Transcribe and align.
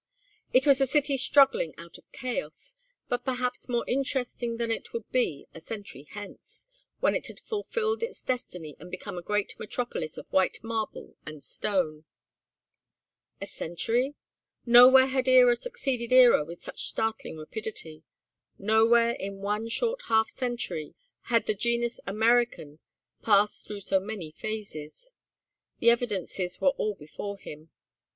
It 0.51 0.65
was 0.65 0.81
a 0.81 0.87
city 0.87 1.15
struggling 1.15 1.75
out 1.77 1.99
of 1.99 2.11
chaos, 2.11 2.75
but 3.07 3.23
perhaps 3.23 3.69
more 3.69 3.87
interesting 3.87 4.57
than 4.57 4.71
it 4.71 4.93
would 4.93 5.07
be 5.11 5.45
a 5.53 5.59
century 5.59 6.07
hence, 6.09 6.67
when 7.01 7.13
it 7.13 7.27
had 7.27 7.39
fulfilled 7.39 8.01
its 8.01 8.23
destiny 8.23 8.75
and 8.79 8.89
become 8.89 9.15
a 9.15 9.21
great 9.21 9.53
metropolis 9.59 10.17
of 10.17 10.25
white 10.33 10.57
marble 10.63 11.17
and 11.23 11.43
stone. 11.43 12.05
A 13.41 13.45
century? 13.45 14.15
Nowhere 14.65 15.05
had 15.05 15.27
era 15.27 15.55
succeeded 15.55 16.11
era 16.11 16.43
with 16.43 16.63
such 16.63 16.87
startling 16.87 17.37
rapidity, 17.37 18.01
nowhere 18.57 19.11
in 19.11 19.37
one 19.37 19.67
short 19.69 20.01
half 20.07 20.31
century 20.31 20.95
had 21.25 21.45
the 21.45 21.53
genus 21.53 21.99
American 22.07 22.79
passed 23.21 23.67
through 23.67 23.81
so 23.81 23.99
many 23.99 24.31
phases. 24.31 25.11
The 25.77 25.91
evidences 25.91 26.59
were 26.59 26.69
all 26.69 26.95
before 26.95 27.37
him. 27.37 27.69